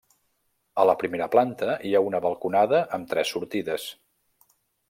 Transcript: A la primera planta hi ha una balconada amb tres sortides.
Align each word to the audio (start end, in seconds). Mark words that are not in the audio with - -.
A 0.83 0.85
la 0.89 0.95
primera 1.03 1.27
planta 1.35 1.75
hi 1.89 1.93
ha 1.99 2.03
una 2.07 2.23
balconada 2.25 2.83
amb 2.99 3.13
tres 3.15 3.37
sortides. 3.37 3.89